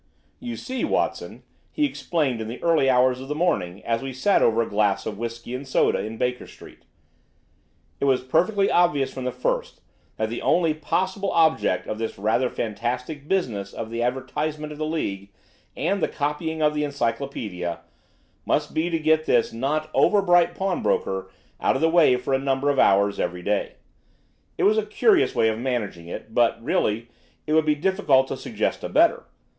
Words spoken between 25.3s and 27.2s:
way of managing it, but, really,